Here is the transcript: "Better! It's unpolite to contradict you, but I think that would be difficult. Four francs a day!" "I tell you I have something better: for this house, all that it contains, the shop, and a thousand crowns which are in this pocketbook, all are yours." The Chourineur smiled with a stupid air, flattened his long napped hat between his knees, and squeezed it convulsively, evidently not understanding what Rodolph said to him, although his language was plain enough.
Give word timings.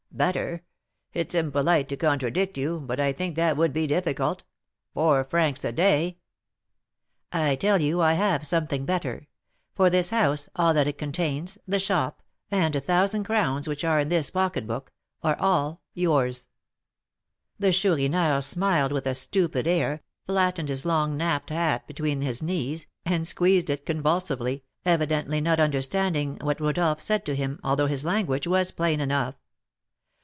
"Better! 0.13 0.61
It's 1.13 1.33
unpolite 1.33 1.87
to 1.87 1.95
contradict 1.97 2.57
you, 2.57 2.81
but 2.85 2.99
I 2.99 3.13
think 3.13 3.35
that 3.37 3.55
would 3.57 3.71
be 3.71 3.87
difficult. 3.87 4.43
Four 4.93 5.23
francs 5.23 5.63
a 5.63 5.71
day!" 5.71 6.17
"I 7.31 7.55
tell 7.55 7.79
you 7.81 8.01
I 8.01 8.13
have 8.13 8.45
something 8.45 8.85
better: 8.85 9.27
for 9.73 9.89
this 9.89 10.09
house, 10.09 10.47
all 10.55 10.73
that 10.75 10.85
it 10.85 10.97
contains, 10.97 11.57
the 11.65 11.79
shop, 11.79 12.21
and 12.51 12.75
a 12.75 12.81
thousand 12.81 13.23
crowns 13.23 13.67
which 13.69 13.83
are 13.85 14.01
in 14.01 14.09
this 14.09 14.29
pocketbook, 14.29 14.91
all 15.23 15.31
are 15.39 15.79
yours." 15.93 16.49
The 17.57 17.71
Chourineur 17.71 18.41
smiled 18.41 18.91
with 18.91 19.07
a 19.07 19.15
stupid 19.15 19.65
air, 19.65 20.01
flattened 20.25 20.67
his 20.69 20.85
long 20.85 21.15
napped 21.17 21.49
hat 21.51 21.87
between 21.87 22.19
his 22.21 22.43
knees, 22.43 22.85
and 23.05 23.25
squeezed 23.25 23.69
it 23.69 23.85
convulsively, 23.87 24.65
evidently 24.85 25.39
not 25.41 25.59
understanding 25.61 26.37
what 26.41 26.59
Rodolph 26.59 27.01
said 27.01 27.25
to 27.27 27.35
him, 27.35 27.59
although 27.63 27.87
his 27.87 28.03
language 28.05 28.45
was 28.45 28.71
plain 28.71 28.99
enough. 28.99 29.35